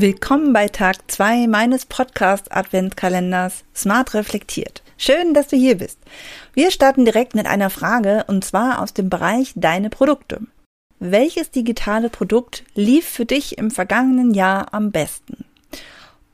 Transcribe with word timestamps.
Willkommen 0.00 0.52
bei 0.52 0.68
Tag 0.68 1.10
2 1.10 1.48
meines 1.48 1.84
Podcast 1.84 2.52
Adventkalenders 2.52 3.64
Smart 3.74 4.14
Reflektiert. 4.14 4.84
Schön, 4.96 5.34
dass 5.34 5.48
du 5.48 5.56
hier 5.56 5.78
bist. 5.78 5.98
Wir 6.54 6.70
starten 6.70 7.04
direkt 7.04 7.34
mit 7.34 7.46
einer 7.46 7.68
Frage 7.68 8.24
und 8.28 8.44
zwar 8.44 8.80
aus 8.80 8.94
dem 8.94 9.10
Bereich 9.10 9.54
Deine 9.56 9.90
Produkte. 9.90 10.42
Welches 11.00 11.50
digitale 11.50 12.10
Produkt 12.10 12.62
lief 12.76 13.08
für 13.08 13.26
dich 13.26 13.58
im 13.58 13.72
vergangenen 13.72 14.34
Jahr 14.34 14.72
am 14.72 14.92
besten? 14.92 15.44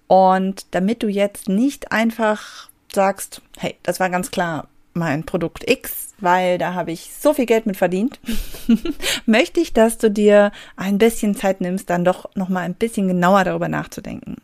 Und 0.08 0.66
damit 0.72 1.02
du 1.02 1.08
jetzt 1.08 1.48
nicht 1.48 1.90
einfach 1.90 2.68
sagst, 2.92 3.40
hey, 3.56 3.76
das 3.82 3.98
war 3.98 4.10
ganz 4.10 4.30
klar 4.30 4.68
mein 4.94 5.24
Produkt 5.24 5.68
X, 5.68 6.14
weil 6.18 6.58
da 6.58 6.74
habe 6.74 6.92
ich 6.92 7.10
so 7.12 7.34
viel 7.34 7.46
Geld 7.46 7.66
mit 7.66 7.76
verdient, 7.76 8.20
möchte 9.26 9.60
ich, 9.60 9.72
dass 9.72 9.98
du 9.98 10.10
dir 10.10 10.52
ein 10.76 10.98
bisschen 10.98 11.34
Zeit 11.34 11.60
nimmst, 11.60 11.90
dann 11.90 12.04
doch 12.04 12.30
noch 12.34 12.48
mal 12.48 12.60
ein 12.60 12.74
bisschen 12.74 13.08
genauer 13.08 13.44
darüber 13.44 13.68
nachzudenken. 13.68 14.36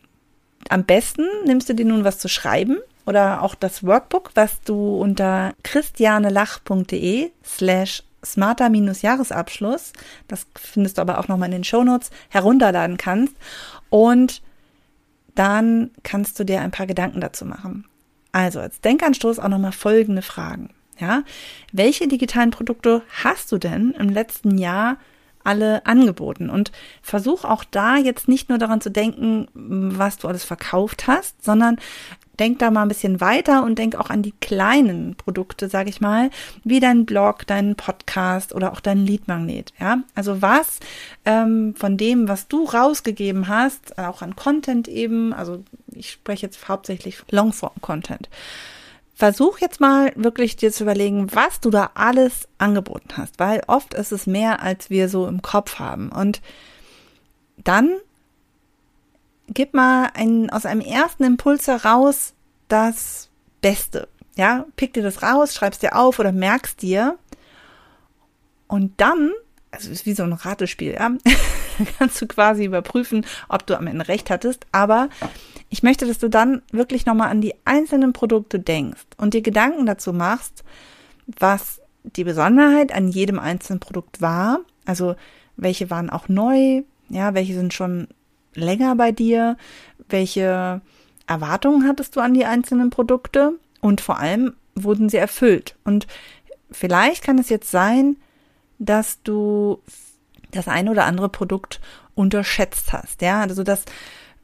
Am 0.69 0.83
besten 0.83 1.25
nimmst 1.45 1.69
du 1.69 1.73
dir 1.73 1.85
nun 1.85 2.03
was 2.03 2.19
zu 2.19 2.27
schreiben 2.27 2.77
oder 3.05 3.41
auch 3.41 3.55
das 3.55 3.85
Workbook, 3.85 4.31
was 4.35 4.61
du 4.61 4.97
unter 4.97 5.53
christianelach.de 5.63 7.31
slash 7.43 8.03
smarter-jahresabschluss, 8.23 9.93
das 10.27 10.45
findest 10.55 10.97
du 10.97 11.01
aber 11.01 11.17
auch 11.17 11.27
nochmal 11.27 11.47
in 11.47 11.53
den 11.53 11.63
Shownotes, 11.63 12.11
herunterladen 12.29 12.97
kannst 12.97 13.35
und 13.89 14.41
dann 15.33 15.91
kannst 16.03 16.39
du 16.39 16.43
dir 16.43 16.61
ein 16.61 16.71
paar 16.71 16.85
Gedanken 16.85 17.21
dazu 17.21 17.45
machen. 17.45 17.85
Also 18.31 18.59
als 18.59 18.81
Denkanstoß 18.81 19.39
auch 19.39 19.49
nochmal 19.49 19.71
folgende 19.71 20.21
Fragen. 20.21 20.69
Ja, 20.99 21.23
welche 21.71 22.07
digitalen 22.07 22.51
Produkte 22.51 23.01
hast 23.23 23.51
du 23.51 23.57
denn 23.57 23.91
im 23.97 24.09
letzten 24.09 24.57
Jahr 24.59 24.97
alle 25.43 25.83
angeboten? 25.87 26.49
Und 26.49 26.71
versuch 27.01 27.43
auch 27.43 27.63
da 27.63 27.97
jetzt 27.97 28.27
nicht 28.27 28.49
nur 28.49 28.59
daran 28.59 28.81
zu 28.81 28.91
denken, 28.91 29.47
was 29.53 30.17
du 30.17 30.27
alles 30.27 30.43
verkauft 30.43 31.07
hast, 31.07 31.43
sondern 31.43 31.77
denk 32.39 32.59
da 32.59 32.71
mal 32.71 32.81
ein 32.81 32.87
bisschen 32.87 33.21
weiter 33.21 33.63
und 33.63 33.77
denk 33.77 33.95
auch 33.95 34.09
an 34.09 34.23
die 34.23 34.33
kleinen 34.41 35.15
Produkte, 35.15 35.69
sage 35.69 35.89
ich 35.89 36.01
mal, 36.01 36.31
wie 36.63 36.79
dein 36.79 37.05
Blog, 37.05 37.45
dein 37.45 37.75
Podcast 37.75 38.55
oder 38.55 38.71
auch 38.71 38.79
dein 38.79 39.05
Leadmagnet. 39.05 39.73
Ja, 39.79 39.99
also 40.15 40.41
was 40.41 40.79
ähm, 41.25 41.75
von 41.75 41.97
dem, 41.97 42.27
was 42.27 42.47
du 42.47 42.65
rausgegeben 42.65 43.47
hast, 43.47 43.97
auch 43.99 44.23
an 44.23 44.35
Content 44.35 44.87
eben, 44.87 45.33
also 45.33 45.63
ich 46.01 46.11
spreche 46.11 46.47
jetzt 46.47 46.67
hauptsächlich 46.67 47.21
Longform-Content. 47.29 48.27
Versuch 49.13 49.59
jetzt 49.59 49.79
mal 49.79 50.11
wirklich 50.15 50.55
dir 50.55 50.71
zu 50.71 50.83
überlegen, 50.83 51.33
was 51.35 51.59
du 51.59 51.69
da 51.69 51.91
alles 51.93 52.47
angeboten 52.57 53.17
hast, 53.17 53.37
weil 53.37 53.61
oft 53.67 53.93
ist 53.93 54.11
es 54.11 54.25
mehr, 54.25 54.63
als 54.63 54.89
wir 54.89 55.09
so 55.09 55.27
im 55.27 55.43
Kopf 55.43 55.77
haben. 55.77 56.11
Und 56.11 56.41
dann 57.57 57.91
gib 59.47 59.75
mal 59.75 60.09
einen, 60.15 60.49
aus 60.49 60.65
einem 60.65 60.81
ersten 60.81 61.23
Impuls 61.23 61.67
heraus 61.67 62.33
das 62.67 63.29
Beste. 63.61 64.07
Ja, 64.35 64.65
pick 64.75 64.93
dir 64.93 65.03
das 65.03 65.21
raus, 65.21 65.53
schreibst 65.53 65.83
dir 65.83 65.95
auf 65.95 66.17
oder 66.17 66.31
merkst 66.31 66.81
dir. 66.81 67.15
Und 68.67 68.99
dann, 68.99 69.33
also 69.69 69.91
ist 69.91 70.07
wie 70.07 70.13
so 70.13 70.23
ein 70.23 70.33
Ratespiel, 70.33 70.93
ja, 70.93 71.11
kannst 71.99 72.19
du 72.19 72.25
quasi 72.25 72.65
überprüfen, 72.65 73.23
ob 73.49 73.67
du 73.67 73.77
am 73.77 73.85
Ende 73.85 74.07
recht 74.07 74.31
hattest. 74.31 74.65
Aber 74.71 75.09
ich 75.71 75.83
möchte, 75.83 76.05
dass 76.05 76.19
du 76.19 76.29
dann 76.29 76.61
wirklich 76.71 77.05
nochmal 77.05 77.29
an 77.29 77.39
die 77.39 77.55
einzelnen 77.63 78.11
Produkte 78.11 78.59
denkst 78.59 79.05
und 79.17 79.33
dir 79.33 79.41
Gedanken 79.41 79.85
dazu 79.85 80.11
machst, 80.11 80.65
was 81.25 81.81
die 82.03 82.25
Besonderheit 82.25 82.93
an 82.93 83.07
jedem 83.07 83.39
einzelnen 83.39 83.79
Produkt 83.79 84.21
war. 84.21 84.59
Also 84.85 85.15
welche 85.55 85.89
waren 85.89 86.09
auch 86.09 86.27
neu, 86.27 86.83
ja, 87.07 87.33
welche 87.33 87.53
sind 87.53 87.73
schon 87.73 88.09
länger 88.53 88.97
bei 88.97 89.13
dir? 89.13 89.55
Welche 90.09 90.81
Erwartungen 91.25 91.87
hattest 91.87 92.17
du 92.17 92.19
an 92.19 92.33
die 92.33 92.45
einzelnen 92.45 92.89
Produkte? 92.89 93.53
Und 93.79 94.01
vor 94.01 94.19
allem, 94.19 94.53
wurden 94.75 95.07
sie 95.07 95.17
erfüllt? 95.17 95.75
Und 95.85 96.05
vielleicht 96.69 97.23
kann 97.23 97.39
es 97.39 97.47
jetzt 97.47 97.71
sein, 97.71 98.17
dass 98.77 99.23
du 99.23 99.79
das 100.51 100.67
ein 100.67 100.89
oder 100.89 101.05
andere 101.05 101.29
Produkt 101.29 101.79
unterschätzt 102.13 102.91
hast, 102.91 103.21
ja, 103.21 103.39
also 103.39 103.63
dass 103.63 103.85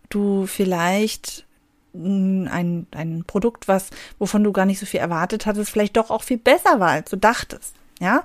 du 0.10 0.46
vielleicht 0.46 1.46
ein, 1.94 2.88
ein 2.92 3.24
Produkt, 3.26 3.68
was, 3.68 3.90
wovon 4.20 4.44
du 4.44 4.52
gar 4.52 4.66
nicht 4.66 4.80
so 4.80 4.86
viel 4.86 5.00
erwartet 5.00 5.46
hattest, 5.46 5.72
vielleicht 5.72 5.98
doch 5.98 6.12
auch 6.12 6.24
viel 6.24 6.38
besser 6.38 6.80
war, 6.80 6.90
als 6.90 7.10
du 7.10 7.18
dachtest. 7.18 7.74
Ja, 8.00 8.24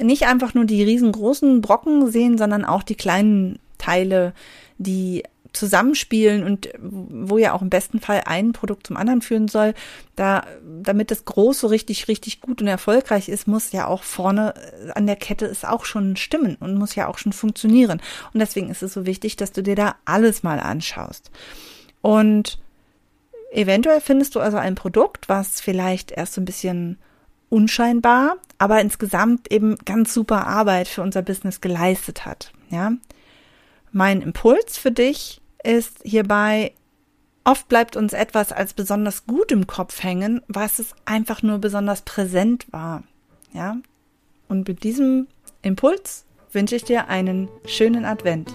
nicht 0.00 0.26
einfach 0.26 0.54
nur 0.54 0.66
die 0.66 0.84
riesengroßen 0.84 1.60
Brocken 1.60 2.10
sehen, 2.12 2.38
sondern 2.38 2.64
auch 2.64 2.84
die 2.84 2.94
kleinen 2.94 3.58
Teile, 3.76 4.34
die 4.78 5.24
zusammenspielen 5.52 6.44
und 6.44 6.68
wo 6.78 7.38
ja 7.38 7.52
auch 7.52 7.62
im 7.62 7.70
besten 7.70 8.00
Fall 8.00 8.22
ein 8.26 8.52
Produkt 8.52 8.86
zum 8.86 8.96
anderen 8.96 9.22
führen 9.22 9.48
soll, 9.48 9.74
da, 10.16 10.44
damit 10.82 11.10
das 11.10 11.24
Große 11.24 11.70
richtig, 11.70 12.08
richtig 12.08 12.40
gut 12.40 12.60
und 12.60 12.68
erfolgreich 12.68 13.28
ist, 13.28 13.48
muss 13.48 13.72
ja 13.72 13.86
auch 13.86 14.02
vorne 14.02 14.54
an 14.94 15.06
der 15.06 15.16
Kette 15.16 15.46
es 15.46 15.64
auch 15.64 15.84
schon 15.84 16.16
stimmen 16.16 16.56
und 16.60 16.76
muss 16.76 16.94
ja 16.94 17.08
auch 17.08 17.18
schon 17.18 17.32
funktionieren. 17.32 18.00
Und 18.32 18.40
deswegen 18.40 18.70
ist 18.70 18.82
es 18.82 18.92
so 18.92 19.06
wichtig, 19.06 19.36
dass 19.36 19.52
du 19.52 19.62
dir 19.62 19.76
da 19.76 19.96
alles 20.04 20.42
mal 20.42 20.60
anschaust. 20.60 21.30
Und 22.00 22.58
eventuell 23.52 24.00
findest 24.00 24.34
du 24.34 24.40
also 24.40 24.56
ein 24.56 24.74
Produkt, 24.74 25.28
was 25.28 25.60
vielleicht 25.60 26.12
erst 26.12 26.34
so 26.34 26.40
ein 26.40 26.46
bisschen 26.46 26.98
unscheinbar, 27.48 28.36
aber 28.58 28.80
insgesamt 28.80 29.50
eben 29.52 29.76
ganz 29.84 30.14
super 30.14 30.46
Arbeit 30.46 30.88
für 30.88 31.02
unser 31.02 31.22
Business 31.22 31.60
geleistet 31.60 32.24
hat. 32.24 32.52
Ja, 32.70 32.92
mein 33.92 34.22
Impuls 34.22 34.78
für 34.78 34.92
dich 34.92 35.39
ist 35.64 35.98
hierbei, 36.02 36.72
oft 37.44 37.68
bleibt 37.68 37.96
uns 37.96 38.12
etwas 38.12 38.52
als 38.52 38.74
besonders 38.74 39.26
gut 39.26 39.52
im 39.52 39.66
Kopf 39.66 40.02
hängen, 40.02 40.42
was 40.48 40.78
es 40.78 40.94
einfach 41.04 41.42
nur 41.42 41.58
besonders 41.58 42.02
präsent 42.02 42.66
war. 42.72 43.02
Ja? 43.52 43.76
Und 44.48 44.68
mit 44.68 44.84
diesem 44.84 45.28
Impuls 45.62 46.24
wünsche 46.52 46.76
ich 46.76 46.84
dir 46.84 47.08
einen 47.08 47.48
schönen 47.66 48.04
Advent. 48.04 48.52